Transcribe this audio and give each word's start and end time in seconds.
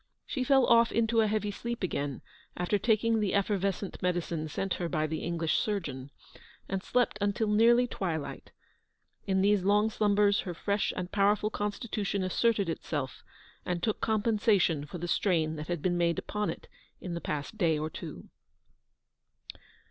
She 0.25 0.43
fell 0.43 0.65
off 0.65 0.91
into 0.91 1.21
a 1.21 1.27
heavy 1.27 1.51
sleep 1.51 1.83
again, 1.83 2.23
after 2.57 2.79
taking 2.79 3.19
the 3.19 3.35
effervescent 3.35 4.01
medicine 4.01 4.47
sent 4.47 4.73
her 4.81 4.89
by 4.89 5.05
the 5.05 5.19
English 5.19 5.59
surgeon, 5.59 6.09
and 6.67 6.81
slept 6.81 7.19
until 7.21 7.47
nearly 7.47 7.85
twilight. 7.85 8.49
In 9.27 9.41
these 9.43 9.61
long 9.61 9.91
slumbers 9.91 10.39
her 10.39 10.55
fresh 10.55 10.91
and 10.97 11.11
powerful 11.11 11.51
constitution 11.51 12.23
asserted 12.23 12.67
itself, 12.67 13.23
and 13.63 13.83
took 13.83 14.01
GOOD 14.01 14.09
SA^IAKITANS. 14.09 14.87
158 14.87 14.87
compensation 14.87 14.87
for 14.87 14.97
the 14.97 15.07
strain 15.07 15.55
that 15.57 15.67
had 15.67 15.83
been 15.83 15.99
made 15.99 16.17
upon 16.17 16.49
it 16.49 16.67
in 16.99 17.13
the 17.13 17.21
past 17.21 17.59
day 17.59 17.77
or 17.77 17.91
two. 17.91 18.27